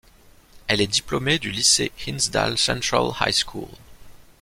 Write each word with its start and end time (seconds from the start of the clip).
Elle 0.65 0.81
est 0.81 0.87
diplômée 0.87 1.37
du 1.37 1.51
lycée 1.51 1.91
Hinsdale 2.07 2.57
Central 2.57 3.11
High 3.21 3.35
School. 3.35 3.67